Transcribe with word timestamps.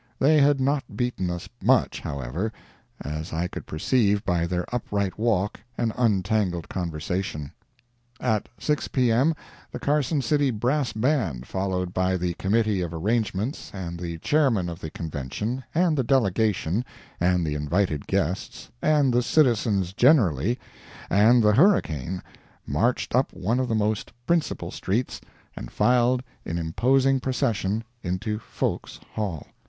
They 0.17 0.39
had 0.41 0.59
not 0.59 0.97
beaten 0.97 1.29
us 1.29 1.47
much, 1.61 1.99
however, 1.99 2.51
as 3.01 3.31
I 3.31 3.47
could 3.47 3.67
perceive 3.67 4.25
by 4.25 4.47
their 4.47 4.65
upright 4.73 5.19
walk 5.19 5.59
and 5.77 5.93
untangled 5.95 6.67
conversation. 6.67 7.51
At 8.19 8.49
6 8.57 8.87
P.M., 8.87 9.35
the 9.71 9.77
Carson 9.77 10.23
City 10.23 10.49
Brass 10.49 10.91
Band, 10.91 11.45
followed 11.45 11.93
by 11.93 12.17
the 12.17 12.33
Committee 12.33 12.81
of 12.81 12.95
Arrangements, 12.95 13.69
and 13.75 13.99
the 13.99 14.17
Chairman 14.17 14.69
of 14.69 14.79
the 14.79 14.89
Convention, 14.89 15.63
and 15.75 15.95
the 15.95 16.03
delegation, 16.03 16.83
and 17.19 17.45
the 17.45 17.53
invited 17.53 18.07
guests, 18.07 18.71
and 18.81 19.13
the 19.13 19.21
citizens 19.21 19.93
generally, 19.93 20.57
and 21.11 21.43
the 21.43 21.53
hurricane, 21.53 22.23
marched 22.65 23.13
up 23.13 23.31
one 23.33 23.59
of 23.59 23.67
the 23.67 23.75
most 23.75 24.11
principal 24.25 24.71
streets, 24.71 25.21
and 25.55 25.69
filed 25.71 26.23
in 26.43 26.57
imposing 26.57 27.19
procession 27.19 27.83
into 28.01 28.39
Foulke's 28.39 28.99
Hall. 29.13 29.45